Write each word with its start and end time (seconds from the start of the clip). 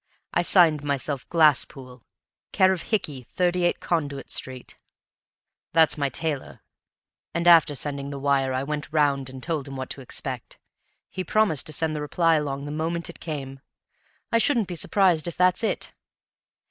I 0.33 0.41
signed 0.41 0.83
myself 0.83 1.29
Glasspool, 1.29 2.01
care 2.51 2.71
of 2.71 2.81
Hickey, 2.89 3.21
38, 3.21 3.79
Conduit 3.79 4.31
Street; 4.31 4.75
that's 5.73 5.95
my 5.95 6.09
tailor, 6.09 6.61
and 7.35 7.47
after 7.47 7.75
sending 7.75 8.09
the 8.09 8.17
wire 8.17 8.51
I 8.51 8.63
went 8.63 8.91
round 8.91 9.29
and 9.29 9.43
told 9.43 9.67
him 9.67 9.75
what 9.75 9.91
to 9.91 10.01
expect. 10.01 10.57
He 11.11 11.23
promised 11.23 11.67
to 11.67 11.73
send 11.73 11.95
the 11.95 12.01
reply 12.01 12.33
along 12.37 12.65
the 12.65 12.71
moment 12.71 13.11
it 13.11 13.19
came. 13.19 13.59
I 14.31 14.39
shouldn't 14.39 14.67
be 14.67 14.75
surprised 14.75 15.27
if 15.27 15.37
that's 15.37 15.63
it!" 15.63 15.93